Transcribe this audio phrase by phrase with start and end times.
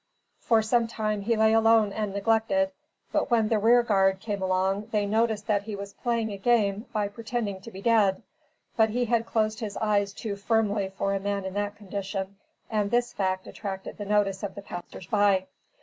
[0.39, 2.71] For some time he lay alone and neglected,
[3.11, 6.87] but when the rear guard came along they noticed that he was playing a game
[6.91, 8.23] by pretending to be dead;
[8.75, 12.37] but he had closed his eyes too firmly for a man in that condition,
[12.67, 15.45] and this fact attracted the notice of the passers by.